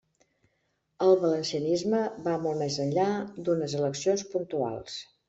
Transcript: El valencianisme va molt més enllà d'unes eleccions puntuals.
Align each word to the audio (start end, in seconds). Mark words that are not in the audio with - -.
El 1.07 1.11
valencianisme 1.25 1.99
va 2.29 2.33
molt 2.45 2.61
més 2.63 2.79
enllà 2.87 3.05
d'unes 3.49 3.77
eleccions 3.83 4.25
puntuals. 4.33 4.99